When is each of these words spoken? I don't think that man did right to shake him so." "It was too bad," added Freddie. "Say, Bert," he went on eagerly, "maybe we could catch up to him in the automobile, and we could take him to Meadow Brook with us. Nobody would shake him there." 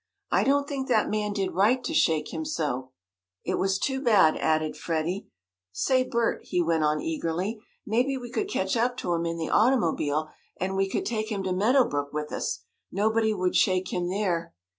I 0.31 0.43
don't 0.43 0.67
think 0.67 0.87
that 0.87 1.11
man 1.11 1.31
did 1.31 1.51
right 1.53 1.83
to 1.83 1.93
shake 1.93 2.33
him 2.33 2.43
so." 2.43 2.89
"It 3.45 3.59
was 3.59 3.77
too 3.77 4.01
bad," 4.01 4.35
added 4.35 4.75
Freddie. 4.75 5.27
"Say, 5.71 6.03
Bert," 6.03 6.43
he 6.43 6.59
went 6.59 6.83
on 6.83 7.01
eagerly, 7.01 7.59
"maybe 7.85 8.17
we 8.17 8.31
could 8.31 8.49
catch 8.49 8.75
up 8.75 8.97
to 8.97 9.13
him 9.13 9.27
in 9.27 9.37
the 9.37 9.51
automobile, 9.51 10.29
and 10.59 10.75
we 10.75 10.89
could 10.89 11.05
take 11.05 11.31
him 11.31 11.43
to 11.43 11.53
Meadow 11.53 11.87
Brook 11.87 12.11
with 12.13 12.31
us. 12.31 12.63
Nobody 12.91 13.31
would 13.31 13.55
shake 13.55 13.93
him 13.93 14.09
there." 14.09 14.55